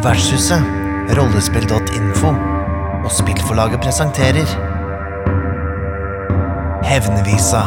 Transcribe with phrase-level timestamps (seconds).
[0.00, 0.62] Vertshuset,
[1.18, 2.28] rollespill.info
[3.04, 4.46] og spillforlaget presenterer
[6.84, 7.60] Hevnvisa.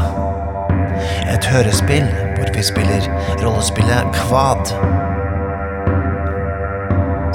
[1.34, 3.06] Et hørespill hvor vi spiller
[3.44, 4.74] rollespillet Kvad.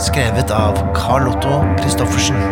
[0.03, 2.43] Skrevet av Carl Otto Christoffersen.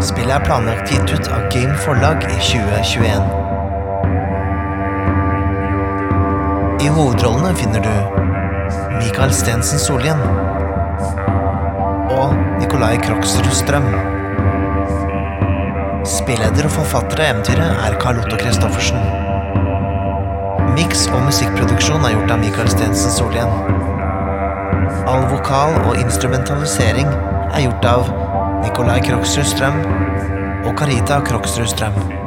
[0.00, 3.28] Spillet er planlagt gitt ut av Game Forlag i 2021.
[6.80, 8.22] I hovedrollene finner du
[9.02, 10.20] Mikael Stensen Sollien
[12.12, 13.88] og Nikolai Kroksrud Strøm.
[16.06, 19.02] Spilleder og forfatter av eventyret er Carl Otto Christoffersen.
[20.76, 23.50] Miks og musikkproduksjon er gjort av Mikael Stensen Sollien.
[25.10, 27.10] All vokal og instrumentalisering
[27.50, 28.10] er gjort av
[28.62, 29.82] Nikolai Kroksrud Strøm
[30.62, 32.21] og Carita Kroksrud Strøm.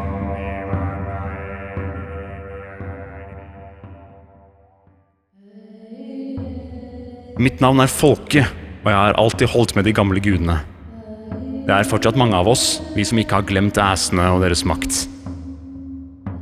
[7.35, 8.45] Mitt navn er Folke,
[8.85, 10.61] og jeg har alltid holdt med de gamle gudene.
[11.67, 15.01] Det er fortsatt mange av oss, vi som ikke har glemt æsene og deres makt.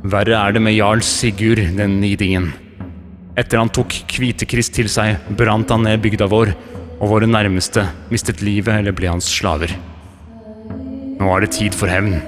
[0.06, 2.52] Verre er det med jarl Sigurd den nidingen.
[3.34, 6.54] Etter han tok Kvitekrist til seg, brant han ned bygda vår,
[7.00, 9.74] og våre nærmeste mistet livet eller ble hans slaver.
[11.18, 12.20] Nå er det tid for hevn.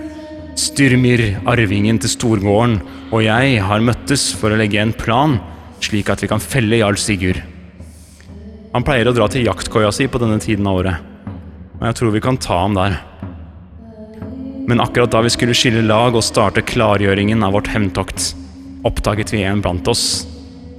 [0.59, 2.81] Styrmir, arvingen til storgården,
[3.15, 5.39] og jeg har møttes for å legge en plan,
[5.79, 7.45] slik at vi kan felle jarl Sigurd.
[8.77, 11.05] Han pleier å dra til jaktkoia si på denne tiden av året,
[11.79, 12.99] og jeg tror vi kan ta ham der.
[14.69, 18.35] Men akkurat da vi skulle skille lag og starte klargjøringen av vårt hevntokt,
[18.85, 20.27] oppdaget vi en blant oss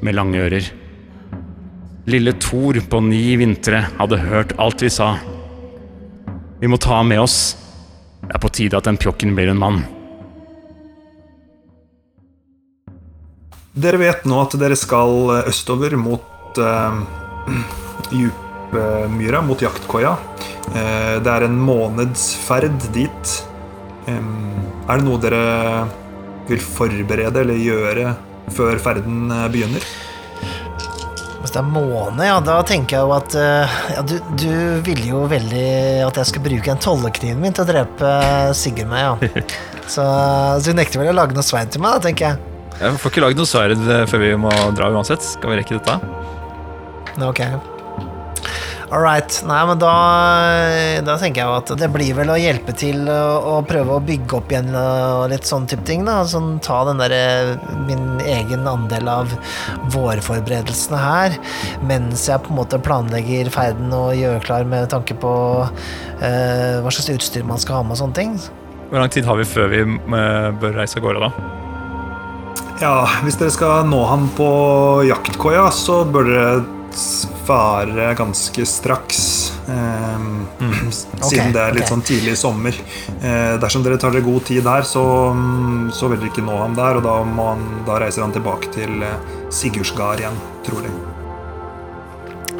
[0.05, 0.69] med lange ører.
[2.05, 5.15] Lille Thor på ni vintre hadde hørt alt vi sa.
[6.61, 7.57] Vi må ta ham med oss.
[8.21, 9.81] Det er på tide at den pjokken blir en mann.
[13.73, 17.01] Dere vet nå at dere skal østover mot uh,
[18.11, 20.15] Djupmyra, mot jaktkoia.
[20.71, 23.37] Uh, det er en måneds ferd dit.
[24.07, 25.87] Er det noe dere
[26.47, 28.13] vil forberede eller gjøre
[28.55, 29.83] før ferden eh, begynner?
[31.41, 34.53] Hvis det er måne, ja, da tenker jeg jo at eh, ja, du, du
[34.87, 35.67] ville jo veldig
[36.07, 38.13] at jeg skulle bruke en tollekniven min til å drepe
[38.57, 39.43] Sigurd med, ja.
[39.87, 42.55] Så, så du nekter vel å lage noe sverd til meg, da, tenker jeg.
[42.81, 45.23] Jeg får ikke lagd noe sverd eh, før vi må dra uansett.
[45.35, 45.99] Skal vi rekke dette?
[47.23, 47.43] Ok.
[48.87, 49.41] All right.
[49.43, 49.93] Nei, men da,
[51.03, 54.03] da tenker jeg jo at det blir vel å hjelpe til å, å prøve å
[54.03, 56.21] bygge opp igjen og litt sånn type ting, da.
[56.29, 59.33] Sånn, ta den derre min egen andel av
[59.91, 61.35] vårforberedelsene her,
[61.89, 65.33] mens jeg på en måte planlegger ferden og gjør klar med tanke på
[66.23, 68.39] eh, hva slags utstyr man skal ha med og sånne ting.
[68.87, 71.53] Hvor lang tid har vi før vi eh, bør reise av gårde, da?
[72.79, 74.49] Ja, hvis dere skal nå han på
[75.09, 76.76] jaktkoia, så bør dere
[77.47, 79.51] fare ganske straks.
[79.67, 80.19] Eh,
[81.21, 81.91] Siden det er litt okay.
[81.91, 82.77] sånn tidlig sommer.
[83.21, 85.03] Eh, dersom dere tar dere god tid der, så,
[85.33, 86.99] mm, så vil dere ikke nå ham der.
[86.99, 90.93] Og da, han, da reiser han tilbake til eh, Sigurdsgard igjen, trolig.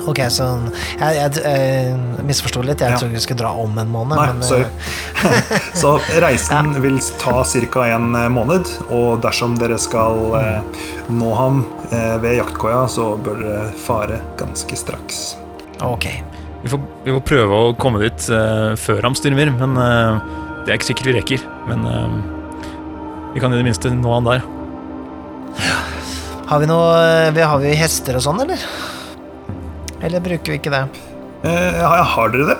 [0.07, 0.45] Ok, så
[1.00, 2.79] jeg, jeg jeg misforsto litt.
[2.79, 2.97] Jeg Ja.
[2.97, 4.16] trodde vi skulle dra om en måned.
[4.16, 4.66] Nei, men, eh, sorry.
[5.81, 7.85] så reisen vil ta ca.
[7.88, 10.63] en eh, måned, og dersom dere skal mm.
[11.09, 15.38] nå ham eh, ved jaktkoia, så bør dere fare ganske straks.
[15.81, 16.07] Ok.
[16.63, 20.18] Vi får, vi får prøve å komme dit uh, før han styrmer, men uh,
[20.66, 21.44] det er ikke sikkert vi rekker.
[21.69, 22.18] Men uh,
[23.35, 24.41] vi kan i det minste nå han der.
[26.47, 26.91] Har vi noe
[27.28, 28.62] eh, Har vi hester og sånn, eller?
[30.01, 30.83] Eller bruker vi ikke det?
[31.47, 32.57] Eh, ja, har dere det?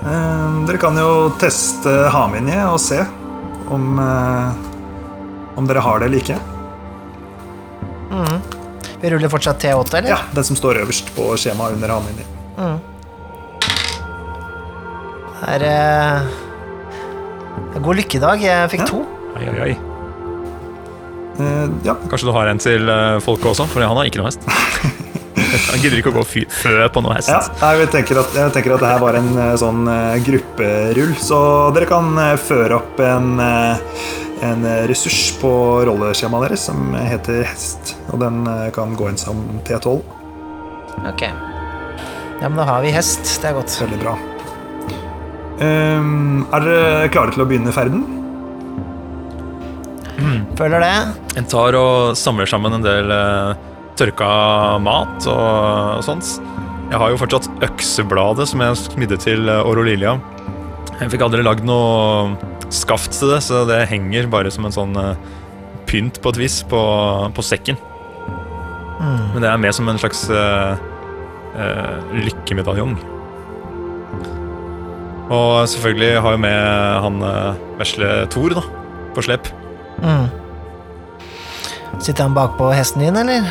[0.00, 3.00] Eh, dere kan jo teste Haminje og se
[3.70, 6.40] om, eh, om dere har det eller ikke.
[9.00, 10.10] Vi ruller fortsatt T8, eller?
[10.12, 12.26] Ja, den som står øverst på skjemaet under Haminje.
[15.48, 16.20] Er eh,
[17.80, 18.42] God dag.
[18.42, 18.86] Jeg fikk Ja.
[18.86, 19.06] to.
[19.36, 19.76] Oi, oi, oi.
[21.40, 24.28] Eh, ja, Kanskje du har en til uh, folket også, for han har ikke noe
[24.28, 24.44] hest.
[25.50, 27.30] Han gidder ikke å gå fø på noe hest.
[27.30, 31.14] ja jeg, tenker at, jeg tenker at det her var en eh, sånn eh, grupperull,
[31.18, 31.40] så
[31.74, 35.52] dere kan eh, føre opp en, en ressurs på
[35.88, 37.94] rolleskjemaet deres som heter hest.
[38.14, 38.44] Og den
[38.76, 39.98] kan gå inn som T12.
[41.10, 41.26] Ok.
[42.40, 43.26] Ja, men da har vi hest.
[43.42, 43.74] Det er godt.
[43.82, 44.16] Veldig bra.
[45.60, 48.06] Um, er dere klare til å begynne ferden?
[50.60, 50.94] Føler det.
[51.40, 53.68] En tar og samler sammen en del eh,
[54.00, 54.30] tørka
[54.82, 56.32] mat og, og sånt.
[56.90, 60.16] Jeg har jo fortsatt øksebladet som jeg smidde til uh, Orolilja.
[61.00, 62.34] Jeg fikk aldri lagd noe
[62.74, 65.30] skaft til det, så det henger bare som en sånn eh,
[65.90, 66.80] pynt på et vis på,
[67.34, 67.78] på sekken.
[69.00, 70.76] Men det er mer som en slags uh,
[71.54, 72.98] uh, lykkemedaljong.
[75.30, 76.60] Og selvfølgelig har jeg med
[77.06, 78.66] han uh, vesle Thor da,
[79.16, 79.50] på slep.
[80.02, 80.28] Mm.
[82.00, 83.48] Sitter han bakpå hesten din, eller?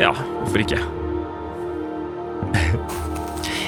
[0.00, 0.10] Ja,
[0.42, 0.80] hvorfor ikke?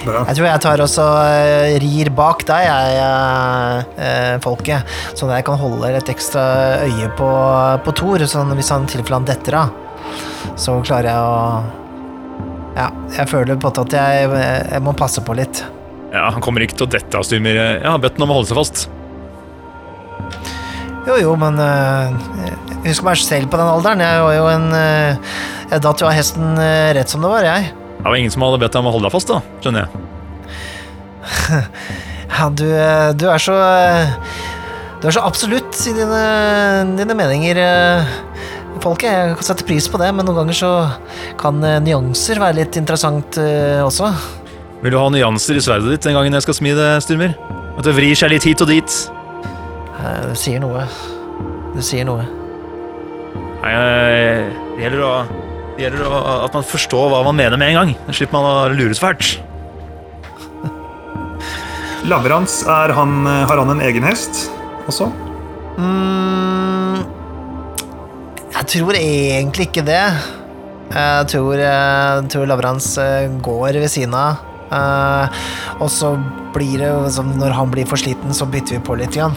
[0.06, 0.22] Bra.
[0.28, 4.92] Jeg tror jeg tar også eh, rir bak deg, jeg, eh, eh, folket.
[5.18, 6.44] Sånn at jeg kan holde et ekstra
[6.86, 7.30] øye på,
[7.82, 10.54] på Thor, sånn hvis han tilfeller tilfelle han detter av.
[10.56, 11.34] Så klarer jeg å
[12.76, 14.30] Ja, jeg føler på en måte at jeg,
[14.68, 15.64] jeg må passe på litt.
[16.12, 17.56] Ja, Han kommer ikke til å dette av Stymir.
[17.56, 18.86] Jeg har bedt ham om å holde seg fast.
[21.06, 22.14] Jo, jo, men eh,
[22.82, 24.02] jeg husker meg selv på den alderen.
[24.02, 25.34] Jeg var jo en eh,
[25.70, 27.68] Jeg datt jo av hesten eh, rett som det var, jeg.
[28.00, 29.90] Det var ingen som hadde bedt deg om å holde deg fast, da, skjønner jeg.
[32.36, 32.66] Ja, du,
[33.16, 33.54] du er så
[35.00, 36.18] Du er så absolutt i dine,
[36.98, 37.60] dine meninger,
[38.82, 39.06] folket.
[39.06, 40.72] Jeg kan sette pris på det, men noen ganger så
[41.40, 44.10] kan nyanser være litt interessant også.
[44.82, 47.38] Vil du ha nyanser i sverdet ditt den gangen jeg skal smi det, Styrmer?
[47.78, 48.98] At det vrir seg litt hit og dit?
[50.06, 50.86] Eh, Du sier noe.
[51.76, 52.24] Det sier noe.
[53.62, 55.12] Nei, eh, det gjelder, å,
[55.76, 57.94] det gjelder å, at man forstår hva man mener med en gang.
[58.06, 59.36] Da slipper man å lure så fælt.
[62.06, 64.46] Lavrans, er han, har han en egen hest
[64.86, 65.08] også?
[65.76, 67.02] Mm,
[68.54, 70.02] jeg tror egentlig ikke det.
[70.86, 74.44] Jeg tror, jeg tror Lavrans eh, går ved siden av.
[74.70, 75.42] Eh,
[75.82, 76.14] og så
[76.54, 76.92] blir det
[77.36, 79.18] når han blir for sliten, så bytter vi på litt.
[79.18, 79.34] Igjen.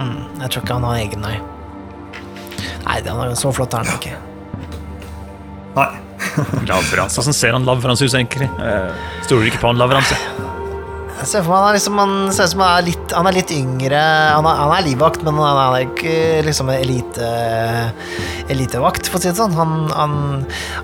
[0.00, 1.36] Mm, jeg tror ikke han har egen, nei.
[2.84, 4.16] Nei, han er jo så flott er han ikke.
[5.78, 5.90] Nei.
[6.70, 7.18] Lavrans.
[7.20, 8.48] Åssen ser han Lavrans ut, egentlig?
[9.24, 10.10] Stoler du ikke på han Lavrans.
[10.14, 10.50] jeg.
[11.24, 13.36] Ser for meg han er liksom Han ser ut som han er litt, han er
[13.38, 14.00] litt yngre.
[14.34, 17.30] Han er, han er livvakt, men han er ikke liksom elite,
[18.52, 19.54] elitevakt, for å si det sånn.
[19.56, 20.16] Han, han,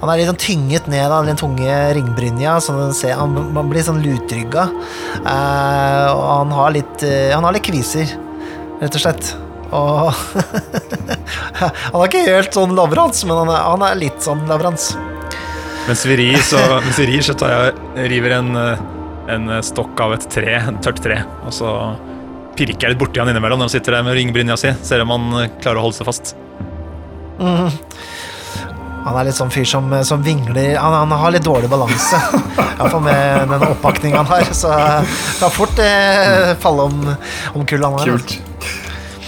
[0.01, 3.85] han er litt sånn tynget ned av den tunge ringbrynja, så ser, han, man blir
[3.85, 4.69] sånn lutrygga.
[5.21, 8.15] Eh, og han har litt eh, Han har litt kviser,
[8.81, 9.32] rett og slett.
[9.71, 10.11] Og
[11.61, 14.93] Han er ikke helt sånn Lavrans, men han er, han er litt sånn Lavrans.
[15.87, 18.82] Mens vi rir, så, mens vi rir, så tar jeg river en, eh,
[19.35, 21.73] en stokk av et tre, en tørt tre, og så
[22.59, 24.75] pirker jeg litt borti han innimellom når han sitter der med ringbrynja si.
[24.87, 26.35] Ser om han eh, klarer å holde seg fast.
[29.00, 32.21] Han er litt sånn fyr som, som vingler han, han har litt dårlig balanse.
[32.76, 34.53] Iallfall med den oppakninga han har.
[34.56, 37.03] Så det kan fort eh, falle om,
[37.55, 38.12] om kull han har.
[38.12, 38.50] Kult.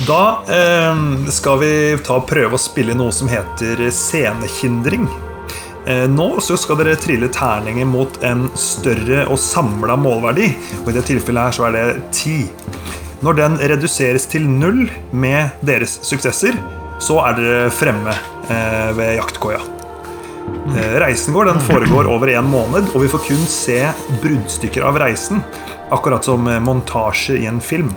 [0.07, 0.97] Da eh,
[1.31, 5.05] skal vi ta og prøve å spille noe som heter scenehindring.
[5.87, 10.49] Eh, nå så skal dere trille terninger mot en større og samla målverdi.
[10.83, 12.39] Og I det tilfellet her så er det ti.
[13.23, 16.59] Når den reduseres til null med deres suksesser,
[17.03, 18.15] så er dere fremme
[18.51, 19.63] eh, ved jaktkoia.
[20.73, 23.85] Eh, Reisen går, den foregår over en måned, og vi får kun se
[24.25, 25.45] bruddstykker av reisen.
[25.95, 27.95] Akkurat som montasje i en film.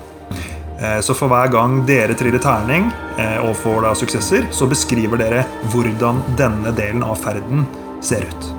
[0.86, 5.22] Eh, Så for hver gang dere triller terning eh, og får da suksesser, så beskriver
[5.22, 7.66] dere hvordan denne delen av ferden
[8.04, 8.50] ser ut.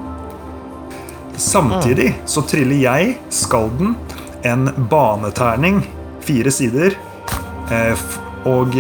[1.37, 3.95] Samtidig så triller jeg, skalden,
[4.47, 5.83] en baneterning,
[6.25, 6.97] fire sider,
[7.71, 8.07] eh,
[8.47, 8.77] og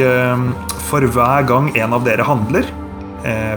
[0.86, 2.68] for hver gang en av dere handler,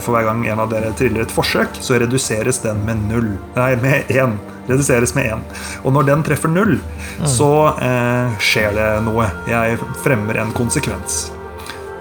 [0.01, 3.27] for hver gang en av dere triller et forsøk, så reduseres den med null.
[3.57, 4.37] Nei, med én.
[4.69, 5.43] Reduseres med én.
[5.83, 6.77] Og når den treffer null,
[7.25, 7.49] så
[7.81, 9.27] eh, skjer det noe.
[9.49, 11.27] Jeg fremmer en konsekvens.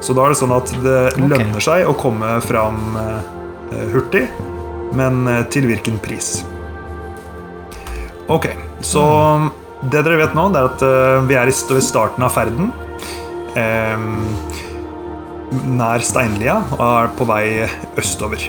[0.04, 4.26] Så da er det sånn at det lønner seg å komme fram eh, hurtig,
[4.96, 6.38] men eh, til hvilken pris?
[8.28, 8.50] Ok,
[8.84, 9.02] så
[9.88, 12.70] det dere vet nå, det er at eh, vi er i starten av ferden.
[13.56, 14.08] Eh,
[15.50, 17.44] nær Steinlia og er på vei
[18.00, 18.48] østover.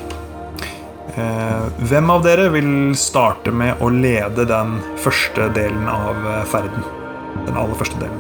[1.20, 6.86] Eh, hvem av dere vil starte med å lede den første delen av eh, ferden?
[7.48, 8.20] Den aller første delen.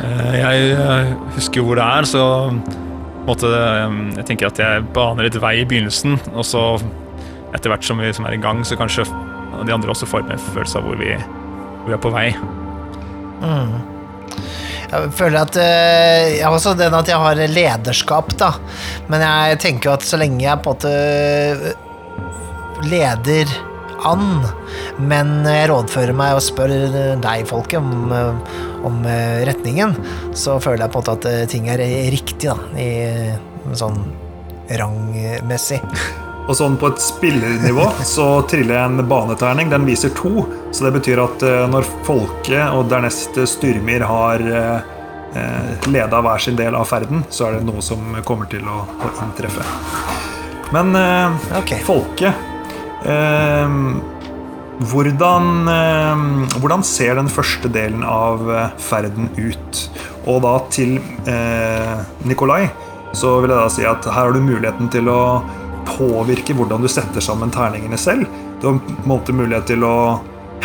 [0.00, 2.24] Eh, Jeg husker jo hvor det er, så
[3.26, 6.62] måtte, jeg tenker at jeg baner litt vei i begynnelsen, og så
[7.56, 9.06] etter hvert som vi som er i gang, så kanskje
[9.66, 11.12] de andre også får med en følelse av hvor vi,
[11.82, 12.28] hvor vi er på vei.
[14.86, 18.52] Jeg føler at eh, Jeg har også den at jeg har lederskap, da.
[19.10, 20.92] Men jeg tenker jo at så lenge jeg på en måte
[22.86, 23.50] leder
[24.06, 24.44] an,
[25.00, 26.74] men jeg rådfører meg og spør
[27.22, 28.12] deg, folket, om,
[28.86, 29.96] om eh, retningen,
[30.36, 32.58] så føler jeg på en måte at eh, ting er riktig, da.
[32.76, 33.98] I sånn
[34.78, 35.80] rangmessig.
[36.46, 39.70] Og sånn på et spillernivå så triller jeg en baneterning.
[39.72, 45.80] Den viser to, så det betyr at eh, når folket og dernest Styrmir har eh,
[45.90, 49.12] leda hver sin del av ferden, så er det noe som kommer til å, å
[49.26, 49.66] inntreffe.
[50.74, 51.74] Men eh, Ok.
[51.86, 52.30] Folke
[53.06, 53.76] eh,
[54.92, 56.24] hvordan, eh,
[56.60, 59.86] hvordan ser den første delen av eh, ferden ut?
[60.26, 61.94] Og da til eh,
[62.26, 62.66] Nikolai
[63.16, 65.20] så vil jeg da si at her har du muligheten til å
[65.86, 68.26] påvirke hvordan du setter sammen terningene selv.
[68.60, 69.96] Du har på en måte mulighet til å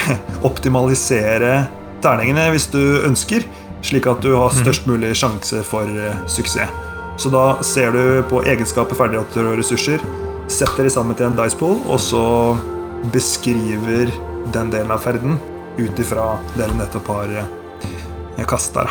[0.50, 1.66] optimalisere
[2.02, 3.46] terningene hvis du ønsker,
[3.86, 6.72] slik at du har størst mulig sjanse for eh, suksess.
[7.22, 10.02] Så da ser du på egenskaper, ferdigheter og ressurser,
[10.50, 12.24] setter de sammen til en dice pool, og så
[13.14, 14.10] beskriver
[14.54, 15.38] den delen av ferden
[15.78, 18.90] ut ifra det du nettopp har eh, kasta.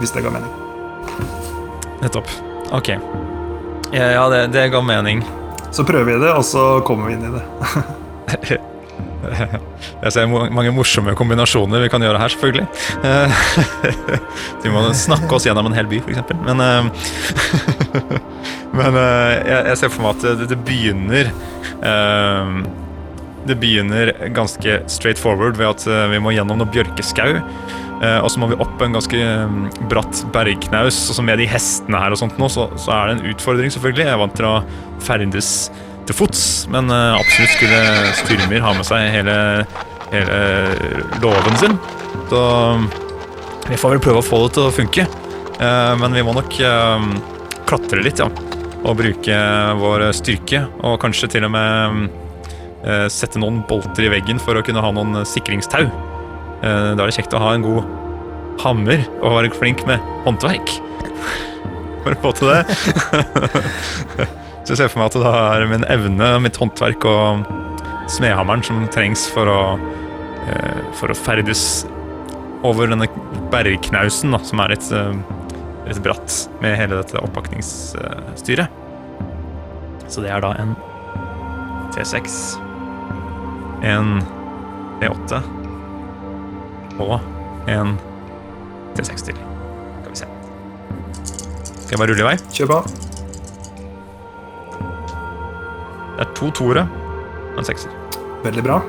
[0.00, 0.52] Hvis det ga mening.
[2.02, 2.28] Nettopp.
[2.76, 2.92] Ok.
[3.94, 5.22] Ja, ja det, det ga mening.
[5.70, 8.58] Så prøver vi det, og så kommer vi inn i det.
[9.26, 12.66] Jeg ser mange morsomme kombinasjoner vi kan gjøre her, selvfølgelig.
[13.06, 13.40] Eh,
[14.64, 16.34] Vi må snakke oss gjennom en hel by, f.eks.
[16.46, 16.82] Men, eh,
[18.78, 19.32] men eh,
[19.72, 21.32] jeg, ser for meg at det, begynner
[23.46, 27.40] Det begynner ganske straight forward ved at vi må gjennom noe bjørkeskau.
[28.02, 29.56] Eh, Og så må vi opp en ganske eh,
[29.90, 30.98] bratt bergknaus.
[31.10, 33.72] Og så med de hestene her og sånt nå, så, så er det en utfordring,
[33.74, 34.06] selvfølgelig.
[34.06, 34.56] Jeg er vant til å
[35.06, 35.50] ferdes
[36.06, 36.40] til fots,
[36.72, 37.82] men eh, absolutt skulle
[38.22, 39.36] Styrmyr ha med seg hele,
[40.12, 40.40] hele
[41.22, 41.78] loven sin.
[42.30, 42.42] Så
[43.66, 45.06] vi får vel prøve å få det til å funke.
[45.56, 46.52] Men vi må nok
[47.66, 48.28] klatre litt, ja.
[48.86, 49.38] Og bruke
[49.80, 54.84] vår styrke, og kanskje til og med sette noen bolter i veggen for å kunne
[54.84, 55.88] ha noen sikringstau.
[56.62, 57.84] Eh, da er det kjekt å ha en god
[58.62, 60.72] hammer og være flink med håndverk.
[62.04, 62.62] For å få til det.
[64.66, 67.46] Så jeg ser for meg at det da er min evne, mitt håndverk og
[68.10, 69.60] smedhammeren som trengs for å,
[70.46, 71.84] eh, for å ferdes
[72.66, 73.06] over denne
[73.52, 75.14] bergknausen, da, som er litt, eh,
[75.86, 78.82] litt bratt med hele dette oppakningsstyret.
[80.08, 80.74] Så det er da en
[81.94, 82.58] T6,
[83.86, 84.18] en
[85.02, 85.65] T8
[87.02, 87.18] og
[87.70, 87.96] en
[88.96, 89.40] T6 til.
[90.00, 90.28] Skal vi se.
[91.82, 92.36] Skal jeg bare rulle i vei?
[92.56, 92.80] Kjør på.
[96.16, 96.86] Det er to toere
[97.52, 97.92] og en sekser.
[98.46, 98.80] Veldig bra.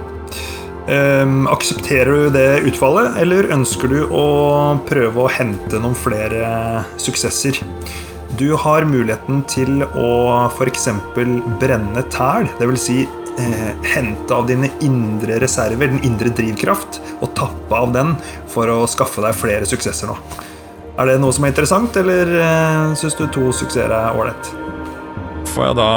[0.88, 4.28] Um, aksepterer du det utfallet, eller ønsker du å
[4.88, 7.60] prøve å hente noen flere suksesser?
[8.40, 10.12] Du har muligheten til å
[10.48, 10.88] f.eks.
[11.60, 12.86] brenne tæl, dvs.
[12.86, 18.14] Si, eh, hente av dine indre reserver, den indre drivkraft, og tappe av den
[18.52, 20.20] for å skaffe deg flere suksesser nå.
[20.98, 24.50] Er det noe som er interessant, eller eh, syns du to suksesser er ålreit?
[25.54, 25.90] Får jeg da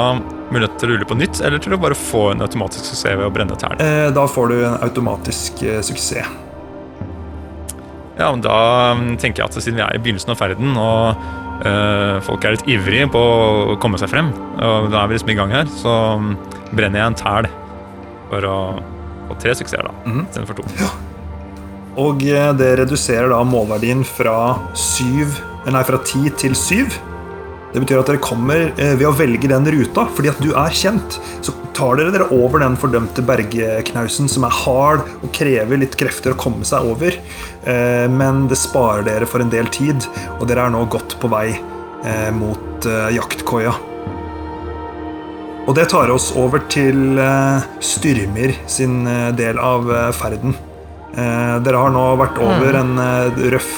[0.51, 3.25] mulighet til å rulle på nytt, eller til å bare få en automatisk suksess ved
[3.25, 3.81] å brenne tærne?
[3.81, 6.29] Eh, da får du en automatisk eh, suksess.
[8.19, 8.57] Ja, men da
[8.99, 11.23] mm, tenker jeg at siden vi er i begynnelsen av ferden, og
[11.65, 13.21] eh, folk er litt ivrige på
[13.73, 14.29] å komme seg frem,
[14.61, 16.33] og da er vi liksom i gang her, så mm,
[16.75, 17.49] brenner jeg en tæl
[18.29, 18.57] for å
[19.31, 20.27] få tre suksesser, da, Mhm.
[20.29, 20.67] istedenfor to.
[21.99, 26.95] Og eh, det reduserer da målverdien fra syv, nei, fra ti til syv.
[27.71, 30.75] Det betyr at dere kommer eh, ved å velge den ruta, fordi at du er
[30.75, 31.19] kjent.
[31.43, 36.35] Så tar dere dere over den fordømte bergknausen, som er hard og krever litt krefter
[36.35, 37.19] å komme seg over.
[37.67, 40.07] Eh, Men det sparer dere for en del tid,
[40.39, 41.49] og dere er nå godt på vei
[42.33, 43.75] mot jaktkoia.
[45.69, 47.13] Og det tar oss over til
[47.77, 49.03] Styrmer sin
[49.37, 49.85] del av
[50.17, 50.55] ferden.
[51.11, 53.71] Eh, dere har nå vært over en eh, røff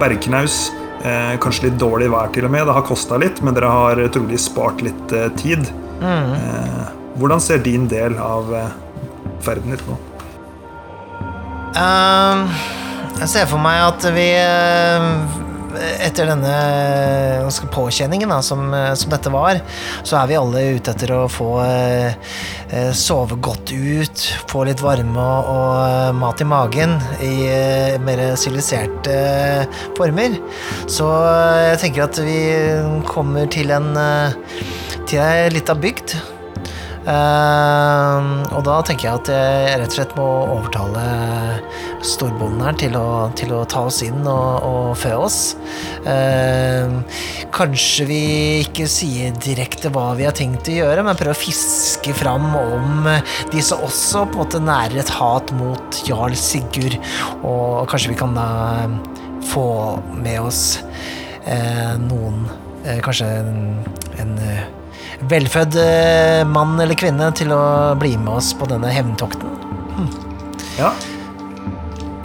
[0.00, 0.70] bergknaus.
[1.04, 2.66] Eh, kanskje litt dårlig vær til og med.
[2.68, 5.68] Det har kosta litt, men dere har trolig spart litt tid.
[6.00, 6.84] Eh,
[7.20, 8.48] hvordan ser din del av
[9.44, 9.98] ferden ut nå?
[11.80, 12.46] Ehm,
[13.20, 14.30] jeg ser for meg at vi
[15.78, 16.54] etter denne
[17.72, 19.60] påkjenningen da, som, eh, som dette var,
[20.02, 22.16] så er vi alle ute etter å få eh,
[22.70, 28.00] eh, sove godt ut, få litt varme og, og eh, mat i magen i eh,
[28.02, 30.36] mer siviliserte eh, former.
[30.90, 31.06] Så
[31.70, 32.40] jeg tenker at vi
[33.08, 33.90] kommer til en
[35.08, 36.14] til ei lita bygd.
[37.10, 40.26] Og da tenker jeg at jeg rett og slett må
[40.58, 41.04] overtale
[42.06, 45.38] storbonden her til å, til å ta oss inn og, og fø oss.
[46.08, 46.94] Eh,
[47.54, 48.22] kanskje vi
[48.64, 53.08] ikke sier direkte hva vi har tenkt å gjøre, men prøver å fiske fram om
[53.52, 56.98] de som også på en måte nærer et hat mot jarl Sigurd.
[57.44, 58.48] Og kanskje vi kan da
[59.50, 59.68] få
[60.14, 60.80] med oss
[61.48, 62.44] eh, noen
[62.84, 63.80] eh, Kanskje en,
[64.20, 64.66] en eh,
[65.30, 67.62] velfødd eh, mann eller kvinne til å
[68.00, 69.56] bli med oss på denne hevntokten.
[70.78, 70.94] Ja,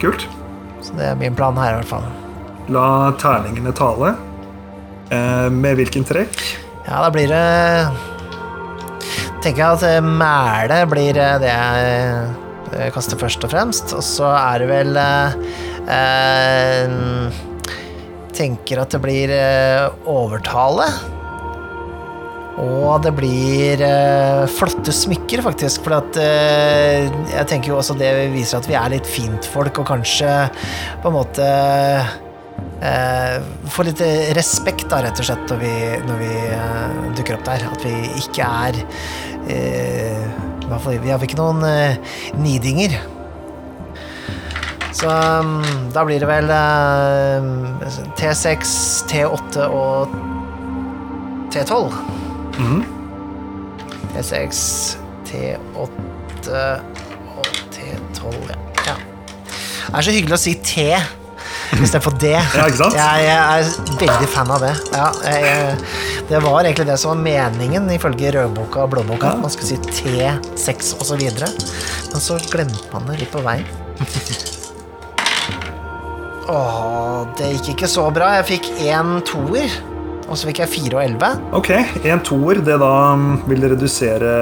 [0.02, 0.26] kult.
[0.84, 2.06] Så det er min plan her, i hvert fall.
[2.72, 4.14] La terningene tale.
[5.14, 6.34] Eh, med hvilken trekk?
[6.86, 7.42] Ja, da blir det
[9.42, 11.84] Tenker jeg at eh, mæle blir eh, det jeg
[12.74, 13.94] eh, kaster først og fremst.
[13.94, 16.86] Og så er det vel eh,
[18.36, 19.30] Tenker at det blir
[20.10, 21.15] overtale.
[22.62, 25.84] Og det blir eh, flotte smykker, faktisk.
[25.84, 29.90] For at, eh, jeg tenker jo også det viser at vi er litt fintfolk, og
[29.90, 30.30] kanskje
[31.02, 31.48] på en måte
[32.80, 33.36] eh,
[33.74, 34.04] får litt
[34.38, 35.74] respekt, da, rett og slett, når vi,
[36.08, 37.68] når vi eh, dukker opp der.
[37.68, 37.94] At vi
[38.24, 38.80] ikke er
[39.52, 40.24] eh,
[40.66, 42.00] i hvert fall, Vi har ikke noen eh,
[42.40, 42.96] nidinger.
[44.96, 45.60] Så um,
[45.92, 47.50] da blir det vel eh,
[48.16, 48.70] T6,
[49.12, 50.16] T8 og
[51.52, 52.15] T12.
[54.16, 54.60] T6,
[55.28, 55.84] T8
[57.36, 58.56] og T12, ja.
[58.86, 58.96] ja.
[59.86, 60.86] Det er så hyggelig å si T
[61.76, 62.30] istedenfor D.
[62.56, 62.96] Ja, ikke sant?
[62.96, 63.62] Jeg, jeg er
[64.00, 64.74] veldig fan av det.
[64.94, 65.76] Ja, jeg, jeg-
[66.26, 69.26] det var egentlig det som var meningen ifølge rødboka og blåboka.
[69.36, 69.38] Ja.
[69.38, 71.22] Man skulle si T6 osv.
[71.36, 73.66] Men så glemte man det litt på veien.
[76.50, 78.32] Åh, det gikk ikke så bra.
[78.38, 79.70] Jeg fikk én toer,
[80.26, 81.30] og så fikk jeg fire og elleve.
[81.56, 81.70] Ok,
[82.10, 84.32] en toer, det da mm, vil redusere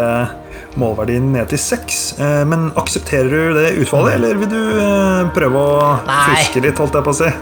[0.81, 1.99] målverdien ned til seks.
[2.19, 6.99] Eh, Men aksepterer du det utfallet, eller vil du eh, prøve å fuske litt, holdt
[6.99, 7.31] jeg på å si?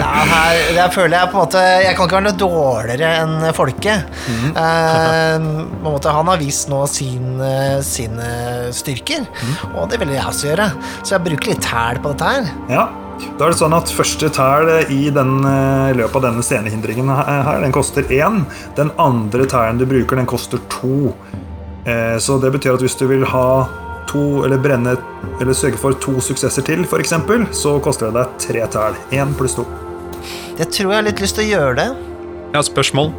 [0.00, 3.34] Ja, her, der føler jeg på en måte Jeg kan ikke være noe dårligere enn
[3.56, 4.06] folket.
[4.30, 8.30] Eh, på en måte, han har vist nå sin, eh, sine
[8.76, 9.26] styrker,
[9.74, 10.70] og det vil jeg også gjøre.
[11.02, 12.50] Så jeg bruker litt hæl på dette her.
[12.72, 12.86] Ja.
[13.38, 17.08] Da er det sånn at første tæl i den, eh, i løpet av denne scenehindringen
[17.08, 18.44] her, den koster én.
[18.76, 21.14] Den andre tælen du bruker, den koster to.
[21.86, 23.66] Eh, Så det betyr at hvis du vil ha
[24.06, 24.96] to, eller brenne,
[25.40, 27.14] eller sørge for to suksesser til, f.eks.,
[27.52, 28.96] så koster det deg tre tæl.
[29.12, 29.64] Én pluss to.
[30.58, 31.88] Jeg tror jeg har litt lyst til å gjøre det.
[32.50, 33.12] Jeg har et spørsmål.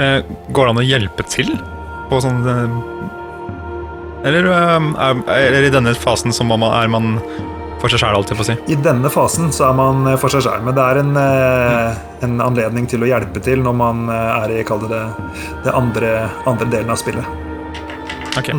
[0.00, 1.50] Eh, går det an å hjelpe til
[2.08, 2.40] på sånn
[4.24, 7.20] Eller er, er i denne fasen så må man, er man
[7.80, 8.56] for seg sjæl, holdt jeg på å si?
[8.72, 12.02] I denne fasen så er man eh, for seg sjæl, men det er en, eh,
[12.26, 15.00] en anledning til å hjelpe til når man eh, er i kall det,
[15.64, 16.12] det andre,
[16.50, 17.36] andre delen av spillet.
[18.38, 18.52] Ok.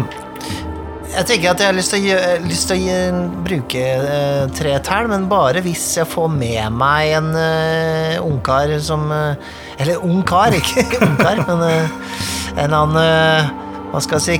[1.12, 4.44] Jeg tenker at jeg har lyst til å, gjøre, lyst til å gi, bruke uh,
[4.56, 9.36] tre tall, men bare hvis jeg får med meg en uh, ungkar som uh,
[9.76, 12.16] Eller ungkar, ikke ungkar, men uh,
[12.56, 13.52] en annen uh,
[13.92, 14.40] Hva skal jeg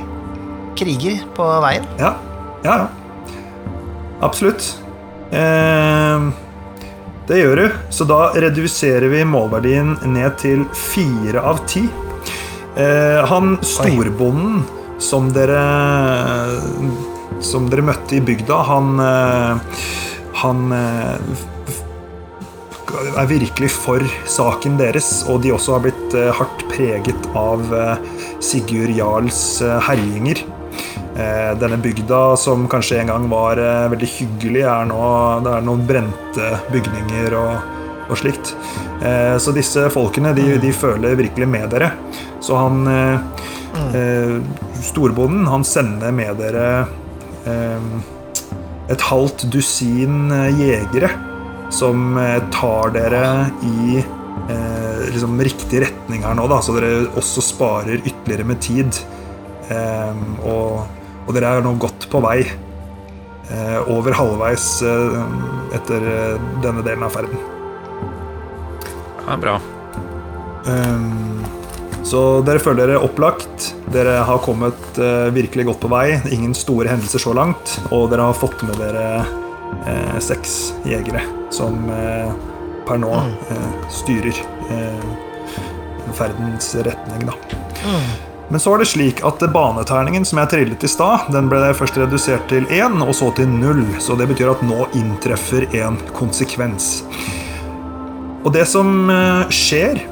[0.80, 1.84] kriger på veien.
[2.00, 2.16] Ja,
[2.64, 3.01] ja, ja.
[4.22, 4.68] Absolutt.
[5.32, 6.30] Eh,
[7.26, 7.66] det gjør du.
[7.94, 11.86] Så da reduserer vi målverdien ned til fire av ti.
[12.76, 14.62] Eh, han storbonden
[15.02, 15.60] som dere
[17.42, 19.80] Som dere møtte i bygda, han eh,
[20.44, 21.18] Han eh,
[23.18, 27.64] er virkelig for saken deres, og de også har blitt eh, hardt preget av
[28.42, 29.42] Sigurd Jarls
[29.88, 30.44] herjinger.
[31.12, 35.00] Eh, Denne bygda, som kanskje en gang var eh, veldig hyggelig, er nå
[35.44, 37.66] det er noen brente bygninger og,
[38.08, 38.54] og slikt.
[39.04, 41.92] Eh, Så disse folkene de, de føler virkelig med dere.
[42.42, 42.86] Så han
[44.82, 46.84] Storbonden han sender med dere
[48.92, 51.08] et halvt dusin jegere
[51.72, 52.18] som
[52.52, 53.22] tar dere
[53.64, 54.02] i
[55.14, 59.00] liksom riktig retning her nå, da, så dere også sparer ytterligere med tid.
[60.44, 60.82] Og,
[61.26, 62.40] og dere er nå godt på vei.
[63.52, 65.16] Eh, over halvveis eh,
[65.76, 67.40] etter eh, denne delen av ferden.
[69.26, 69.58] Ja, bra.
[72.06, 73.70] Så dere føler dere opplagt.
[73.94, 74.98] Dere har kommet
[75.34, 76.06] virkelig godt på vei.
[76.34, 77.76] Ingen store hendelser så langt.
[77.94, 81.22] Og dere har fått med dere seks jegere
[81.54, 81.86] som
[82.86, 84.42] per nå eh, styrer
[86.12, 88.31] ferdens retning, da.
[88.50, 91.96] Men så var det slik at baneterningen som jeg trillet i stad, den ble først
[92.00, 93.84] redusert til én, og så til null.
[94.02, 97.04] Så det betyr at nå inntreffer en konsekvens.
[98.42, 100.02] Og det som eh, skjer,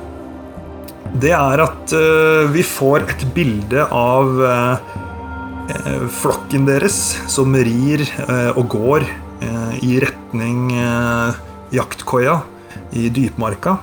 [1.20, 4.98] det er at eh, vi får et bilde av eh,
[6.20, 6.98] flokken deres
[7.30, 8.02] som rir
[8.58, 9.04] og går
[9.86, 10.64] i retning
[11.70, 12.40] jaktkoia
[12.98, 13.76] i dypmarka.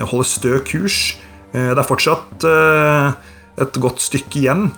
[0.00, 0.96] Holder stø kurs.
[1.52, 2.46] Det er fortsatt
[3.60, 4.68] et godt stykke igjen,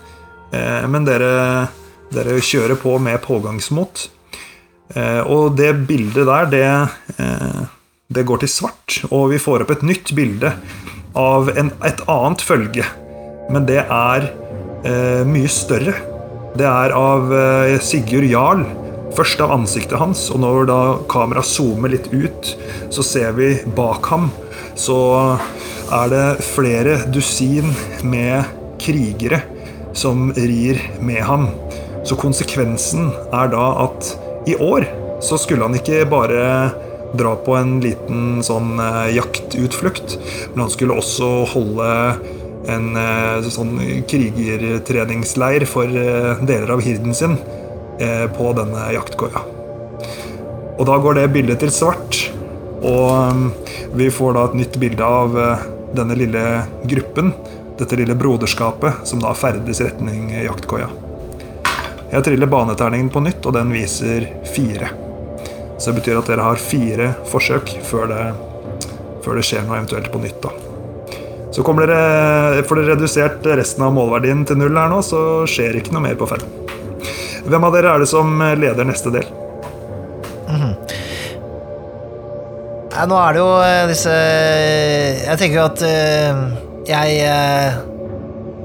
[0.52, 1.68] eh, men dere,
[2.14, 4.08] dere kjører på med pågangsmot.
[4.94, 7.62] Eh, og det bildet der, det, eh,
[8.08, 10.54] det går til svart, og vi får opp et nytt bilde
[11.18, 12.86] av en, et annet følge.
[13.52, 14.30] Men det er
[14.84, 15.96] eh, mye større.
[16.58, 18.66] Det er av eh, Sigurd Jarl.
[19.16, 22.50] Først av ansiktet hans, og når da kameraet zoomer litt ut,
[22.92, 24.28] så ser vi bak ham
[24.78, 24.98] så
[25.90, 27.72] er det flere dusin
[28.06, 28.46] med
[28.80, 29.42] krigere
[29.96, 31.48] som rir med ham.
[32.06, 34.14] Så konsekvensen er da at
[34.48, 34.86] i år
[35.24, 36.44] så skulle han ikke bare
[37.16, 40.18] dra på en liten sånn eh, jaktutflukt,
[40.52, 41.88] men han skulle også holde
[42.68, 43.78] en eh, sånn
[44.10, 47.38] krigertreningsleir for eh, deler av hirden sin
[47.98, 49.40] på denne jaktgårda.
[50.78, 52.18] Og da går det bildet til svart,
[52.78, 53.40] og um,
[53.98, 55.34] vi får da et nytt bilde av
[55.98, 56.44] denne lille
[56.86, 57.32] gruppen,
[57.78, 60.88] dette lille broderskapet, som da ferdes retning jaktkoia.
[62.08, 64.90] Jeg triller baneterningen på nytt, og den viser fire.
[65.78, 68.22] Så det betyr at dere har fire forsøk før det,
[69.24, 70.40] før det skjer noe eventuelt på nytt.
[70.42, 70.54] da.
[71.52, 75.78] Så kommer dere, får dere redusert resten av målverdien til null her nå, så skjer
[75.80, 76.50] ikke noe mer på ferden.
[77.48, 79.28] Hvem av dere er det som leder neste del?
[82.98, 84.14] Nei, nå er det jo eh, disse
[85.22, 86.40] Jeg tenker jo at eh,
[86.88, 87.78] jeg eh,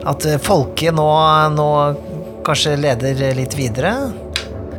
[0.10, 1.08] At folket nå,
[1.56, 1.68] nå
[2.44, 3.94] kanskje leder litt videre.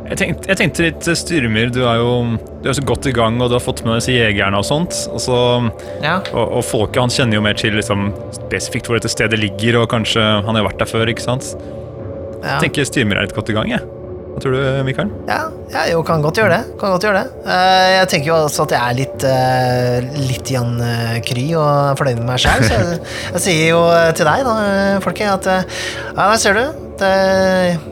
[0.05, 2.11] Jeg tenkte, jeg tenkte litt eh, Styrmyr, du er jo
[2.61, 4.93] du er så godt i gang, og du har fått med disse jegerne og sånt.
[5.13, 5.37] Og, så,
[6.03, 6.19] Ja.
[6.33, 9.89] og, og folket han kjenner jo mer til liksom, spesifikt hvor dette stedet ligger, og
[9.93, 11.55] kanskje han har vært der før, ikke sant?
[12.45, 12.55] ja.
[12.55, 13.81] Jeg tenker Styrmyr er litt godt i gang, jeg.
[14.41, 15.11] Tror du, Mikael?
[15.29, 16.73] Ja, ja, jo, kan godt gjøre det.
[16.79, 17.43] Kan godt gjøre det.
[17.47, 21.99] Eh, jeg tenker jo også at jeg er litt, uh, litt Jan eh, Kry og
[21.99, 22.97] fornøyd med meg sjøl, så jeg,
[23.37, 23.83] jeg sier jo
[24.17, 25.77] til deg, da, eh, folket, at eh,
[26.09, 26.81] Ja, der ser du.
[26.95, 27.11] De,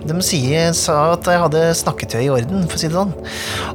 [0.07, 3.15] de sier, sa at jeg hadde snakketøy i orden, for å si det sånn.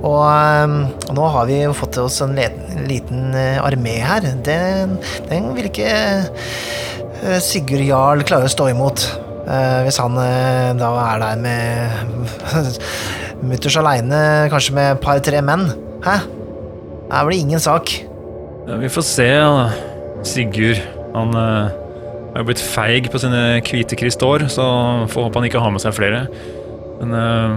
[0.02, 0.76] Og, eh,
[1.08, 4.28] og nå har vi jo fått oss en liten, liten eh, armé her.
[4.44, 4.98] Den,
[5.32, 9.08] den vil ikke eh, Sigurd Jarl klare å stå imot.
[9.48, 12.68] Eh, hvis han eh, da er der med
[13.48, 14.20] mutters aleine,
[14.52, 15.70] kanskje med et par-tre menn.
[16.04, 16.18] Hæ?
[17.08, 17.94] Det blir ingen sak.
[18.68, 19.28] Ja, vi får se.
[19.32, 19.68] da.
[20.26, 20.82] Sigurd
[21.14, 21.70] han eh,
[22.34, 24.66] er jo blitt feig på sine hvite kristår, så
[25.08, 26.26] får håpe han ikke har med seg flere.
[27.00, 27.56] Men eh,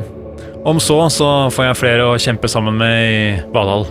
[0.64, 3.88] om så, så får jeg flere å kjempe sammen med i Valhall.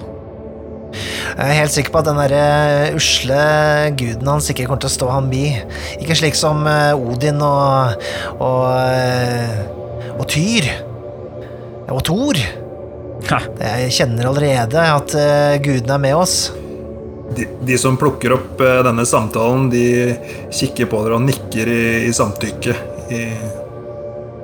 [1.31, 3.41] Jeg er helt sikker på at den der eh, usle
[3.99, 5.45] guden hans ikke kommer til å stå ham bi.
[6.01, 8.01] Ikke slik som eh, Odin og
[8.41, 10.67] og, eh, og Tyr.
[11.91, 12.41] Og Thor.
[13.31, 15.15] Ha, Jeg kjenner allerede at
[15.63, 16.37] gudene er med oss.
[17.37, 19.85] De, de som plukker opp denne samtalen, de
[20.55, 22.75] kikker på dere og nikker i, i samtykke.
[23.11, 23.23] I,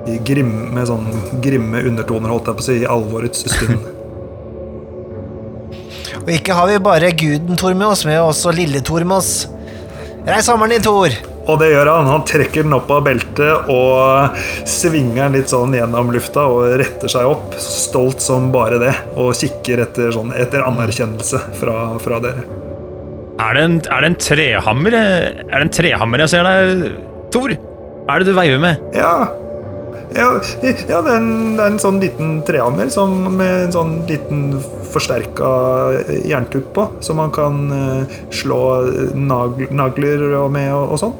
[0.07, 1.07] i grimme, sånn
[1.43, 3.93] grimme undertoner, holdt jeg på å si, i alvorets stund.
[6.27, 9.31] Og ikke har vi bare guden Thor med oss, men også lille-Thor med oss.
[10.27, 11.13] Reis hammeren din, Thor!
[11.47, 12.09] Og det gjør han.
[12.11, 14.35] Han trekker den opp av beltet og
[14.67, 19.31] svinger den litt sånn gjennom lufta og retter seg opp, stolt som bare det, og
[19.39, 22.43] kikker etter, sånn, etter anerkjennelse fra, fra dere.
[23.39, 24.99] er, det en, er det en trehammer?
[24.99, 26.87] Er det en trehammer jeg ser der,
[27.31, 27.55] Tor?
[28.03, 28.83] Hva er det du veiver med?
[28.99, 29.29] Ja,
[30.15, 30.27] ja,
[30.87, 34.43] ja det, er en, det er en sånn liten trehammer som, med en sånn liten
[34.87, 35.49] forsterka
[36.27, 38.61] jerntupp på, som man kan eh, slå
[39.17, 41.17] nagl, nagler med og, og sånn.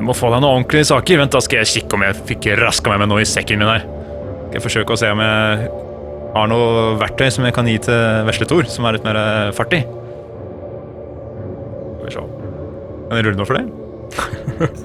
[0.00, 1.20] Du må få deg noen ordentlige saker.
[1.20, 3.68] Vent, da skal jeg kikke om jeg fikk raska med meg noe i sekken min
[3.68, 3.84] her.
[3.84, 5.70] Skal jeg forsøke å se om jeg
[6.34, 9.18] har noe verktøy som jeg kan gi til vesle Thor, som er litt mer
[9.56, 9.82] fartig.
[11.98, 12.26] Skal vi se.
[13.10, 13.66] Kan jeg rulle noe for det?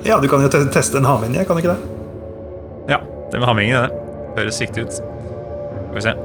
[0.10, 1.95] Ja, du kan jo teste en havvinje, kan du ikke det?
[3.32, 4.02] Det med hammingen, det.
[4.38, 4.98] Høres riktig ut.
[5.00, 6.16] Skal vi se.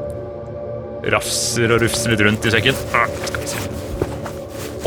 [1.14, 2.80] Rafser og rufser litt rundt i sekken.
[2.96, 3.60] Ah, Skal vi se.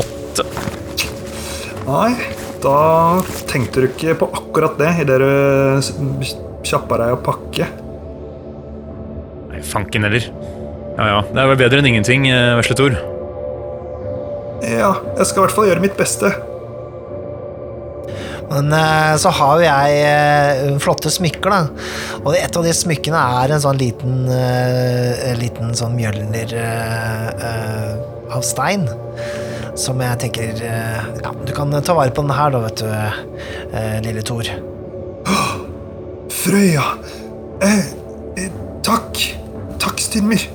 [0.04, 0.46] Åtte.
[1.88, 2.10] Nei,
[2.64, 2.76] da
[3.50, 6.28] tenkte du ikke på akkurat det idet du
[6.64, 7.66] kjappa deg å pakke.
[9.50, 10.30] Nei, fanken heller.
[10.94, 12.94] Ja ja, det er vel bedre enn ingenting, eh, vesle Tor.
[14.64, 16.30] Ja, jeg skal i hvert fall gjøre mitt beste.
[18.54, 21.86] Men eh, så har jo jeg eh, flotte smykker, da.
[22.22, 26.54] Og et av de smykkene er en sånn liten, eh, liten sånn mjølner
[28.34, 28.86] av stein.
[29.74, 32.86] Som jeg tenker Ja, du kan ta vare på den her, da, vet du,
[33.74, 34.46] eh, lille Thor.
[36.44, 36.86] Frøya.
[37.64, 37.82] Eh,
[38.38, 38.54] eh,
[38.86, 39.18] takk.
[39.82, 40.46] Takk, Stilmer.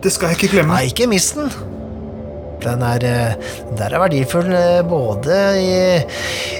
[0.00, 0.76] Det skal jeg ikke glemme.
[0.78, 1.50] Nei, ikke mist den.
[2.60, 5.72] Den er, eh, den er verdifull eh, både i,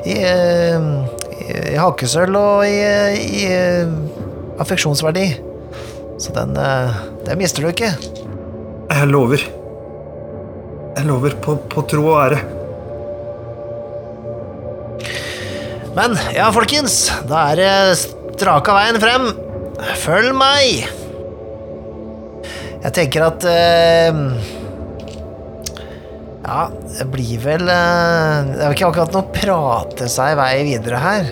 [0.08, 3.90] i, i, i hakesølv og i, eh,
[4.60, 5.26] affeksjonsverdi.
[6.20, 7.92] Så den, eh, den mister du ikke.
[8.90, 9.44] Jeg lover.
[10.96, 12.40] Jeg lover på, på tro og ære.
[15.96, 18.00] Men ja, folkens, da er det
[18.38, 19.30] straka veien frem.
[20.02, 20.86] Følg meg!
[22.80, 24.20] Jeg tenker at eh,
[26.40, 31.00] Ja, det blir vel eh, Det er ikke akkurat noe prate seg i vei videre
[31.02, 31.28] her.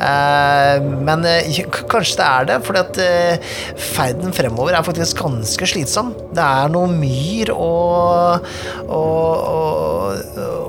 [0.00, 3.52] Eh, Men eh, kanskje det er det, eh,
[3.92, 6.14] ferden fremover er faktisk ganske slitsom.
[6.32, 8.48] Det er noe myr og,
[8.88, 10.67] og, og, og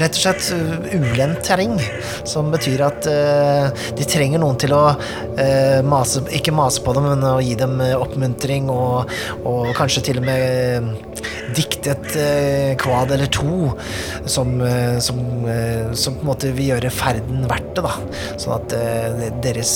[0.00, 1.76] rett og slett uh, ulendt terreng,
[2.28, 7.08] som betyr at uh, de trenger noen til å uh, mase, ikke mase på dem,
[7.10, 9.10] men å gi dem oppmuntring, og,
[9.48, 10.90] og kanskje til og med
[11.56, 13.70] dikte et kvad eller to
[14.28, 14.50] som,
[15.02, 15.18] som,
[15.96, 17.94] som på en måte vil gjøre ferden verdt det, da.
[18.38, 18.76] Sånn at
[19.42, 19.72] deres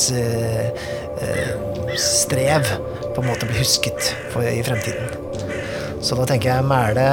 [1.98, 2.68] strev
[3.14, 5.08] på en måte blir husket for, i fremtiden.
[6.02, 7.08] Så da tenker jeg mæle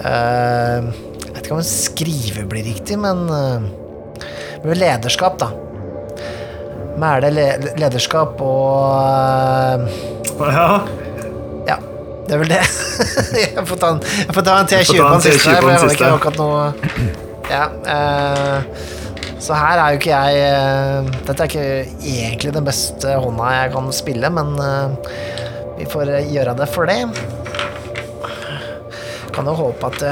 [0.00, 0.86] eh,
[1.44, 3.72] vet ikke om skrive blir riktig, men eh,
[4.64, 5.50] men lederskap, da.
[6.96, 9.98] Mæle le lederskap og eh,
[10.40, 10.68] Ja,
[11.68, 11.76] Ja,
[12.24, 12.62] det er vel det.
[13.42, 15.80] jeg får ta en, en T20 på den siste, T20 her, på for den jeg
[15.84, 16.62] har ikke akkurat noe
[17.50, 17.64] Ja.
[17.84, 18.58] uh,
[19.44, 21.64] så her er jo ikke jeg uh, Dette er ikke
[22.00, 24.96] egentlig den beste hånda jeg kan spille, men uh,
[25.76, 27.02] vi får gjøre det for det.
[29.34, 30.06] Kan jo håpe at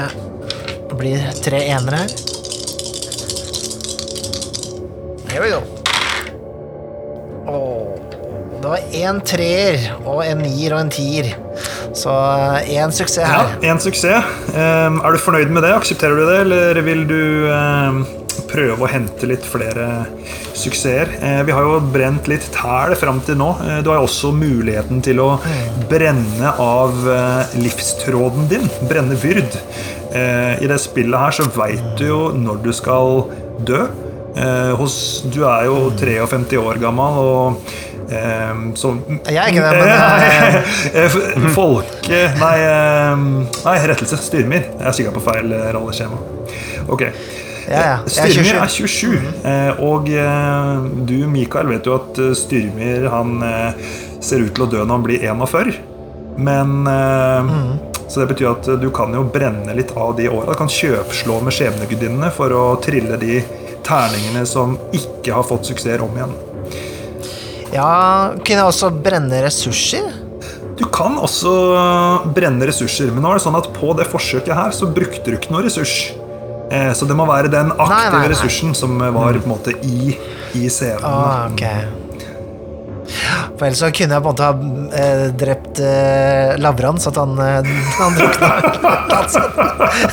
[0.93, 2.11] det blir tre enere her.
[5.31, 5.61] Here we go.
[7.49, 7.95] Oh,
[8.61, 11.33] det var én treer og en nier og en tier.
[11.97, 12.13] Så
[12.69, 13.55] én suksess ja her.
[13.71, 14.29] en suksess.
[14.53, 15.73] Um, er du fornøyd med det?
[15.79, 18.03] Aksepterer du det, eller vil du um,
[18.53, 20.05] prøve å hente litt flere
[20.53, 21.09] suksesser?
[21.21, 23.49] Eh, vi har jo brent litt tæl fram til nå.
[23.65, 25.29] Eh, du har jo også muligheten til å
[25.89, 28.69] brenne av eh, livstråden din.
[28.89, 29.57] Brenne vyrd.
[30.13, 33.23] Eh, I det spillet her så veit du jo når du skal
[33.65, 33.85] dø.
[34.37, 34.83] Eh,
[35.33, 37.73] du er jo 53 år gammel, og
[38.13, 38.93] eh, så
[39.29, 42.57] Jeg er ikke det, men Folke Nei,
[43.65, 44.19] nei rettelse.
[44.21, 44.67] Styrmir.
[44.77, 46.19] Jeg er sikkert på feil rolleskjema.
[46.93, 47.07] Ok.
[47.63, 47.97] Ja, ja.
[48.05, 48.67] Jeg er Styrmir 27.
[48.67, 49.31] er 27.
[49.49, 50.11] eh, Og
[51.09, 53.39] du, Mikael, vet jo at Styrmyr han
[54.23, 55.81] ser ut til å dø når han blir 41.
[56.43, 57.49] Men eh,
[58.07, 60.51] Så det betyr at du kan jo brenne litt av de åra.
[60.53, 63.39] Du kan kjøpslå med skjebnegudinnene for å trille de
[63.83, 66.35] terningene som ikke har fått suksess om igjen.
[67.73, 70.11] Ja, kunne jeg også brenne ressurser?
[70.77, 71.51] Du kan også
[72.35, 75.37] brenne ressurser, men nå er det sånn at på det forsøket her så brukte du
[75.37, 76.11] ikke noe ressurs.
[76.73, 78.29] Eh, Så det må være den aktive Nei, nei, nei.
[78.33, 80.15] ressursen som var på en måte i,
[80.57, 81.03] i scenen.
[81.05, 81.63] Ah, ok.
[83.53, 84.53] For ellers så kunne jeg på en måte ha
[84.99, 87.61] eh, drept eh, Lavran, så at han, eh,
[87.99, 88.49] han drukna.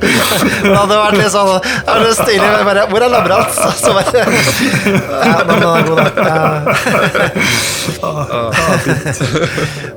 [0.00, 2.46] det hadde vært litt sånn Det hadde vært stilig.
[2.46, 3.44] men Bare, Hvor er Lavran?
[3.60, 6.04] Så, så bare Ja, men den er god, da.
[6.20, 6.40] Ja.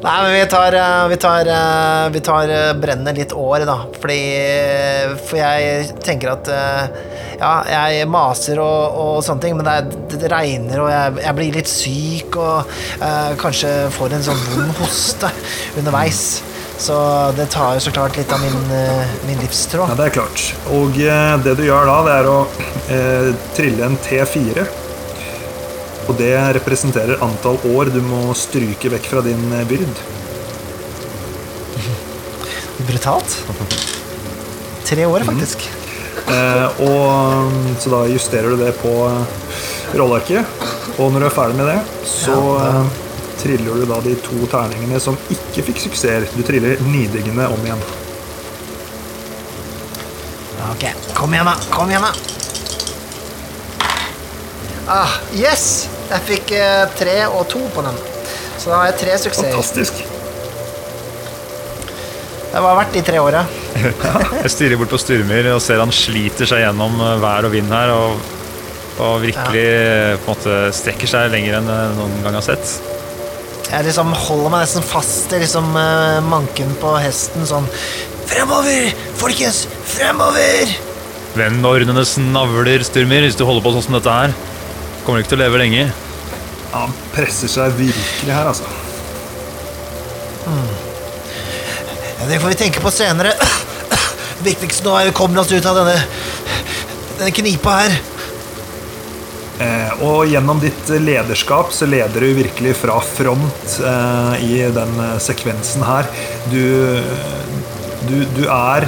[0.03, 3.77] Nei, men vi tar, eh, vi tar, eh, vi tar eh, brenner litt år, da.
[4.01, 4.19] Fordi
[5.27, 6.49] For jeg tenker at
[7.39, 9.83] Ja, jeg maser og, og sånne ting, men det, er,
[10.15, 12.62] det regner, og jeg, jeg blir litt syk, og
[12.99, 15.29] eh, kanskje får en sånn vond hoste
[15.79, 16.41] underveis.
[16.83, 16.95] Så
[17.37, 20.41] det tar jo så klart litt av min, eh, min Ja, det er klart.
[20.73, 22.39] Og eh, det du gjør da, det er å
[22.89, 24.65] eh, trille en T4.
[26.09, 30.01] Og det representerer antall år du må stryke vekk fra din eh, byrd.
[32.83, 33.37] Brutalt.
[34.83, 35.69] Tre år, faktisk.
[36.27, 40.72] Eh, og Så da justerer du det på eh, rollearket.
[40.99, 43.01] Og når du er ferdig med det, så Ja, da- eh,
[43.43, 46.29] triller du da de to terningene som ikke fikk suksess.
[46.35, 47.81] Du triller nidiggende om igjen.
[50.71, 52.13] Ok, kom igjen da, kom igjen da.
[54.87, 55.87] Ah, yes!
[56.11, 57.95] Jeg fikk eh, tre og to på den.
[58.59, 59.51] Så da har jeg tre suksesser.
[59.55, 60.01] Fantastisk.
[62.53, 63.45] Det var verdt de tre åra.
[64.43, 67.71] Jeg stirrer bort på Styrmyr og ser han sliter seg gjennom eh, vær og vind
[67.73, 67.89] her.
[67.95, 68.19] Og,
[69.01, 70.17] og virkelig ja.
[70.21, 72.75] på en måte strekker seg lenger enn jeg noen gang har sett.
[73.71, 77.65] Jeg liksom holder meg nesten fast i liksom eh, manken på hesten sånn
[78.29, 79.63] Fremover, folkens!
[79.89, 80.69] Fremover!
[81.33, 84.35] Vend ordenes navler, Styrmer, hvis du holder på sånn som dette her.
[85.03, 85.83] Kommer du ikke til å leve lenge.
[86.73, 88.69] Han presser seg virkelig her, altså.
[92.23, 93.33] Ja, det får vi tenke på senere.
[94.43, 95.95] Det viktigste nå er å komme oss ut av denne
[97.17, 97.93] Denne knipa her.
[99.61, 105.17] Eh, og gjennom ditt lederskap så leder du virkelig fra front eh, i den eh,
[105.21, 106.09] sekvensen her.
[106.49, 106.63] Du,
[108.09, 108.87] du, du er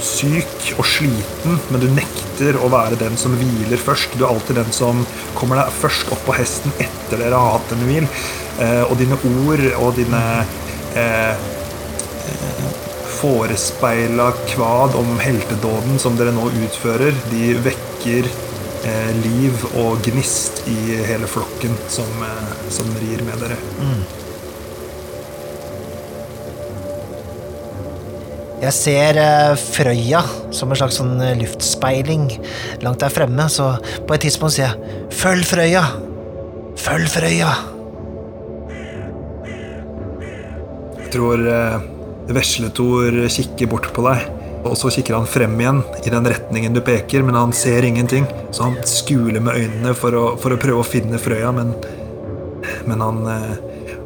[0.00, 4.14] syk og sliten, men du nekter å være den som hviler først.
[4.14, 5.02] Du er alltid den som
[5.36, 8.06] kommer deg først opp på hesten etter dere har hatt en hvil.
[8.60, 10.22] Og dine ord og dine
[11.00, 11.44] eh,
[13.20, 18.28] forespeila kvad om heltedåden som dere nå utfører, de vekker
[18.86, 23.58] eh, liv og gnist i hele flokken som, eh, som rir med dere.
[28.60, 30.20] Jeg ser eh, Frøya
[30.52, 32.26] som en slags sånn eh, luftspeiling
[32.84, 33.72] langt der fremme, så
[34.04, 35.84] på et tidspunkt sier jeg 'Følg Frøya!
[36.76, 37.54] Følg Frøya!'
[41.00, 41.88] Jeg tror eh,
[42.36, 44.28] Vesletor kikker bort på deg,
[44.64, 48.26] og så kikker han frem igjen i den retningen du peker, men han ser ingenting,
[48.50, 51.72] så han skuler med øynene for å, for å prøve å finne Frøya, men,
[52.88, 53.54] men han, eh,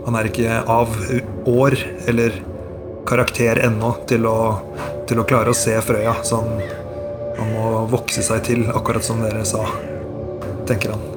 [0.07, 0.95] han er ikke av
[1.51, 1.79] år
[2.11, 2.39] eller
[3.09, 4.39] karakter ennå til å,
[5.09, 6.63] til å klare å se Frøya, så han,
[7.41, 9.67] han må vokse seg til, akkurat som dere sa,
[10.71, 11.11] tenker han.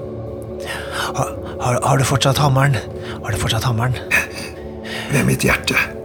[1.18, 2.76] Har, har, har du fortsatt hammeren?
[3.22, 3.96] Har du fortsatt hammeren?
[5.14, 5.97] Ved mitt hjerte.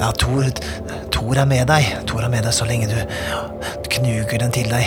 [0.00, 0.46] Ja, Tor,
[1.12, 1.88] Tor er med deg.
[2.08, 2.96] Tor er med deg så lenge du
[3.92, 4.86] knuger den til deg.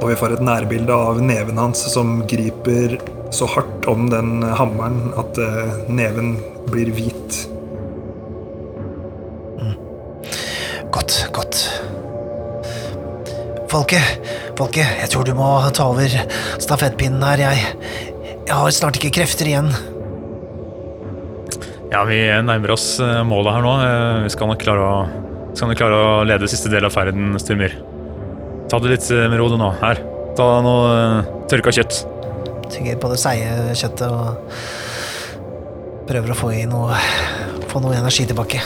[0.00, 2.96] Og vi får et nærbilde av neven hans som griper
[3.34, 6.36] så hardt om den hammeren at eh, neven
[6.70, 7.42] blir hvit.
[10.94, 11.58] Godt, godt.
[13.68, 14.00] Folke,
[14.56, 16.08] Folke, jeg tror du må ta over
[16.62, 17.66] stafettpinnen her, jeg.
[18.46, 19.68] Jeg har snart ikke krefter igjen.
[21.92, 23.74] Ja, vi nærmer oss eh, målet her nå.
[23.84, 24.96] Eh, Vi skal nok klare å,
[25.56, 27.76] skal nok klare å lede siste del av ferden, Styrmyr.
[28.70, 29.70] Ta det litt eh, med ro nå.
[29.80, 30.02] Her.
[30.36, 30.90] Ta noe
[31.50, 32.00] tørka kjøtt.
[32.74, 34.26] Tygger på det seige kjøttet og
[36.08, 36.98] prøver å få i noe
[37.66, 38.60] Få noe energi tilbake.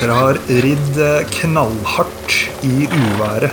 [0.00, 0.96] Dere har ridd
[1.36, 2.32] knallhardt
[2.66, 3.52] i uværet.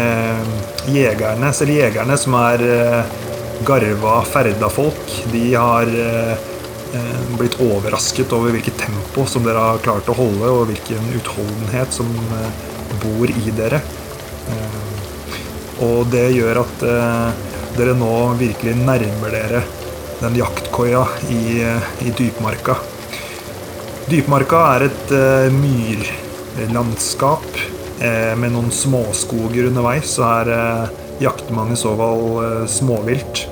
[0.00, 0.48] Eh,
[0.90, 3.12] jegerne, selv jegerne som er eh,
[3.68, 6.48] garva Ferda-folk, de har eh,
[7.38, 12.08] blitt overrasket over hvilket tempo som dere har klart å holde, og hvilken utholdenhet som
[12.36, 12.50] eh,
[13.02, 13.80] bor i dere.
[14.52, 14.80] Eh,
[15.86, 17.28] og det gjør at eh,
[17.78, 19.62] dere nå virkelig nærmer dere
[20.20, 22.76] den jaktkoia i, eh, i dypmarka.
[24.10, 25.12] Dypmarka er et
[25.54, 27.46] myrlandskap
[28.02, 30.86] eh, med noen småskoger underveis, så her eh,
[31.22, 33.46] jakter man i så fall eh, småvilt.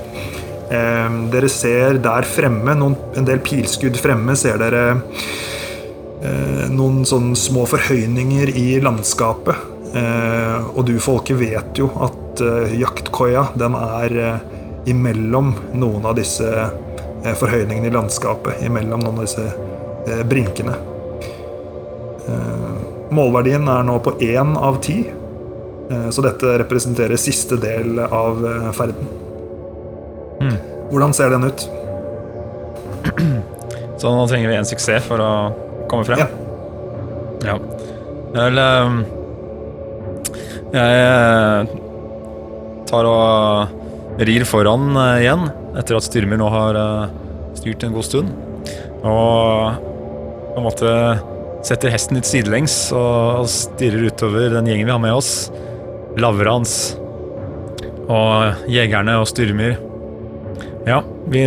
[0.70, 4.84] Eh, dere ser der fremme, noen, en del pilskudd fremme, ser dere
[6.22, 9.66] eh, noen sånne små forhøyninger i landskapet.
[9.90, 14.16] Eh, og du, folket, vet jo at eh, jaktkoia den er
[14.90, 16.46] imellom noen av disse
[17.36, 18.62] forhøyningene i landskapet.
[18.64, 20.78] Imellom noen av disse brinkene.
[23.10, 25.02] Målverdien er nå på én av ti,
[26.14, 28.70] så dette representerer siste del av eh,
[30.40, 30.58] ferden.
[30.90, 31.68] Hvordan ser den ut?
[34.00, 35.32] Så nå trenger vi en suksess for å
[35.90, 36.18] komme frem.
[36.24, 36.28] Ja.
[37.44, 37.56] Ja.
[38.34, 38.98] Vel ehm,
[40.74, 41.70] Jeg eh,
[42.90, 45.48] tar og rir foran eh, igjen,
[45.80, 47.12] etter at Styrmyr nå har eh,
[47.58, 48.32] styrt en god stund.
[49.00, 49.86] Og
[50.50, 50.94] på en måte
[51.66, 55.50] setter hesten litt sidelengs og stirrer utover den gjengen vi har med oss.
[56.20, 56.96] Lavrans
[58.10, 59.89] og jegerne og Styrmyr.
[60.88, 61.42] Ja, vi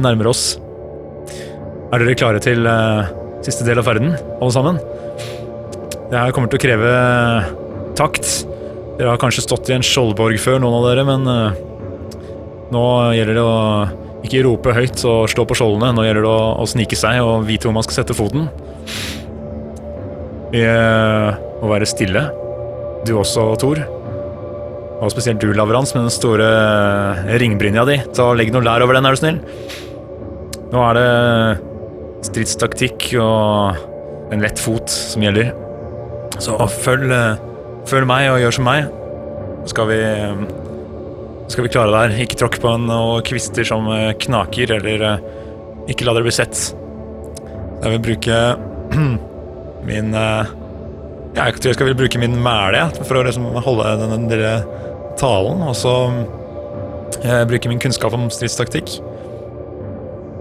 [0.00, 0.54] nærmer oss.
[1.92, 3.08] Er dere klare til uh,
[3.44, 4.78] siste del av ferden, alle sammen?
[6.08, 6.92] Det her kommer til å kreve
[7.98, 8.28] takt.
[8.96, 11.58] Dere har kanskje stått i en skjoldborg før, noen av dere, men uh,
[12.72, 12.84] nå
[13.16, 13.58] gjelder det å
[14.24, 15.92] ikke rope høyt og slå på skjoldene.
[15.96, 18.48] Nå gjelder det å, å snike seg og vite hvor man skal sette foten.
[20.52, 22.24] Vi uh, må være stille.
[23.04, 23.84] Du også, Thor.
[24.98, 28.00] Og spesielt du, Lavrans, med den store eh, ringbrynja di.
[28.16, 29.38] Så Legg noe lær over den, er du snill.
[30.72, 31.10] Nå er det
[32.26, 35.52] stridstaktikk og en lett fot som gjelder.
[36.42, 37.38] Så følg, eh,
[37.88, 38.88] følg meg og gjør som meg.
[39.62, 40.42] Så skal vi, eh,
[41.46, 42.26] skal vi klare det her.
[42.26, 43.86] Ikke tråkk på noen kvister som
[44.26, 45.22] knaker, eller
[45.88, 46.74] ikke la dere bli sett.
[47.84, 48.58] Jeg vil bruke
[49.88, 54.66] min ja, Jeg tror jeg skal bruke min mæle for å liksom holde den, den
[55.20, 55.62] talen.
[55.66, 55.94] Og så
[57.22, 58.98] jeg bruke min kunnskap om stridstaktikk.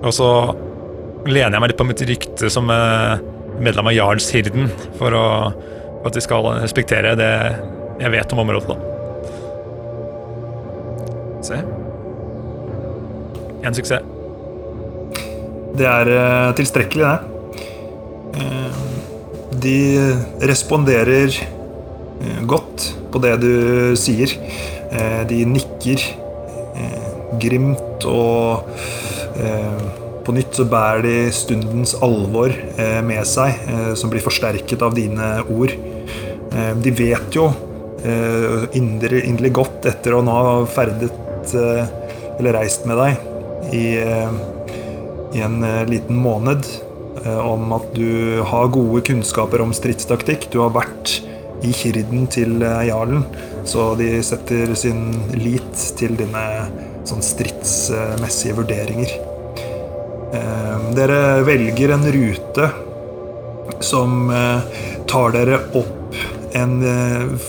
[0.03, 0.29] Og så
[1.27, 3.23] lener jeg meg litt på mitt rykte som eh,
[3.63, 4.69] medlem av Jarlshirden,
[4.99, 5.25] for, å,
[6.01, 7.31] for at de skal respektere det
[7.97, 8.77] jeg vet om området, da.
[11.47, 11.57] Se.
[13.65, 14.13] En suksess.
[15.77, 17.17] Det er eh, tilstrekkelig, det.
[18.41, 18.79] Eh,
[19.65, 19.77] de
[20.49, 21.56] responderer eh,
[22.49, 23.53] godt på det du
[23.99, 24.33] sier.
[24.91, 26.01] Eh, de nikker
[26.77, 27.07] eh,
[27.41, 28.69] grimt og
[29.41, 29.87] eh,
[30.27, 34.95] på nytt så bærer de stundens alvor eh, med seg, eh, som blir forsterket av
[34.97, 35.71] dine ord.
[36.51, 37.47] Eh, de vet jo
[38.03, 41.13] eh, inderlig, godt, etter å nå ha ferdet
[41.55, 41.87] eh,
[42.37, 44.35] eller reist med deg i, eh,
[45.37, 46.67] i en eh, liten måned,
[47.23, 50.49] eh, om at du har gode kunnskaper om stridstaktikk.
[50.51, 51.21] Du har vært
[51.65, 53.25] i hirden til eh, jarlen,
[53.67, 56.43] så de setter sin lit til dine
[57.07, 59.13] sånn stridsmessige vurderinger.
[60.37, 62.71] Eh, Dere velger en rute
[63.83, 65.93] som eh, tar dere opp
[66.57, 66.79] en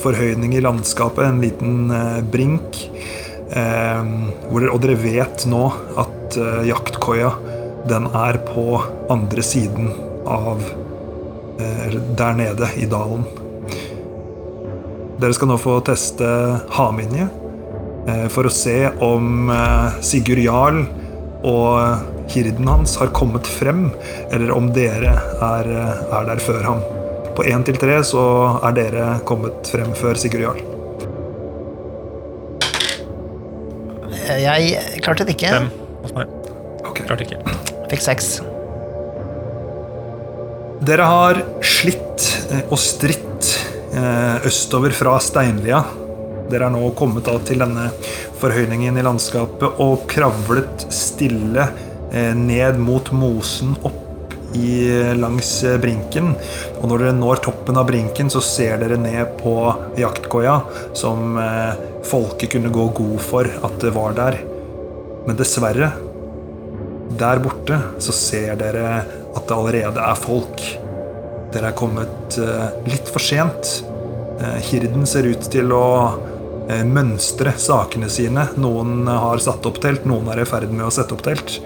[0.02, 1.88] forhøyning i landskapet, en liten
[2.28, 2.76] brink.
[3.54, 5.62] og dere vet nå
[6.02, 6.36] at
[6.66, 7.30] jaktkoia
[7.88, 9.94] den er på andre siden
[10.26, 10.60] av
[12.18, 13.24] Der nede i dalen.
[15.18, 16.26] Dere skal nå få teste
[16.76, 17.24] Haminje
[18.06, 20.84] eh, for å se om eh, Sigurd Jarl
[21.48, 23.88] og hirden hans har kommet frem,
[24.30, 26.86] eller om dere er, eh, er der før ham.
[27.34, 28.22] På én til tre så
[28.68, 30.64] er dere kommet frem før Sigurd Jarl.
[34.38, 35.50] Jeg klarte det ikke.
[35.50, 35.70] Fem
[36.04, 36.30] hos meg.
[36.86, 37.02] Ok.
[37.08, 37.42] Klarte ikke.
[37.90, 38.36] Fikk seks.
[40.86, 42.28] Dere har slitt
[42.68, 43.27] og stritt
[44.48, 45.82] østover fra Steinlia.
[46.48, 47.90] Dere er nå kommet til denne
[48.40, 51.66] forhøyningen i landskapet og kravlet stille
[52.12, 54.06] eh, ned mot mosen opp
[54.56, 54.88] i,
[55.18, 56.32] langs eh, brinken.
[56.80, 59.54] Og når dere når toppen av brinken, så ser dere ned på
[60.00, 60.56] jaktkoia,
[60.96, 61.76] som eh,
[62.08, 64.40] folket kunne gå god for at det var der.
[65.28, 65.92] Men dessverre,
[67.18, 69.00] der borte så ser dere
[69.36, 70.62] at det allerede er folk.
[71.52, 73.78] Dere er kommet eh, litt for sent.
[74.38, 75.88] Eh, hirden ser ut til å
[76.68, 78.50] eh, mønstre sakene sine.
[78.60, 81.58] Noen har satt opp telt, noen er i ferd med å sette opp telt.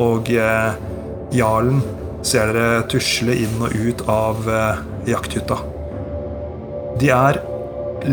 [0.00, 1.82] Og jarlen
[2.24, 4.46] ser dere tusle inn og ut av
[5.08, 5.58] jakthytta.
[7.00, 7.40] De er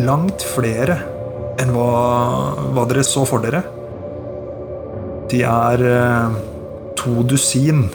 [0.04, 0.98] langt flere
[1.62, 1.92] enn hva,
[2.76, 3.62] hva dere så for dere.
[5.32, 5.86] De er
[7.00, 7.86] to dusin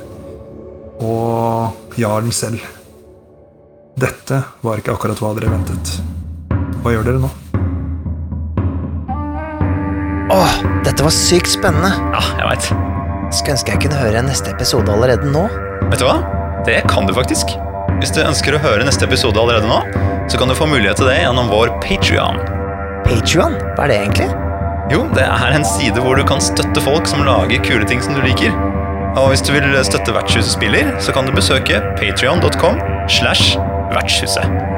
[1.03, 2.63] og jarlen selv.
[3.97, 5.91] Dette var ikke akkurat hva dere ventet.
[6.83, 7.29] Hva gjør dere nå?
[10.33, 10.55] Åh,
[10.87, 11.91] dette var sykt spennende.
[12.15, 12.71] Ja, jeg vet.
[13.33, 15.45] Skulle ønske jeg kunne høre neste episode allerede nå.
[15.91, 16.17] Vet du hva?
[16.65, 17.53] Det kan du faktisk.
[18.01, 19.83] Hvis du ønsker å høre neste episode allerede nå,
[20.33, 22.41] så kan du få mulighet til det gjennom vår Patrion.
[23.05, 23.59] Patrion?
[23.77, 24.31] Hva er det egentlig?
[24.93, 28.17] Jo, det er en side hvor du kan støtte folk som lager kule ting som
[28.17, 28.57] du liker.
[29.21, 32.81] Og hvis du vil støtte Vertshuset spiller, så kan du besøke patrion.com
[33.13, 33.53] slash
[33.93, 34.72] vertshuset.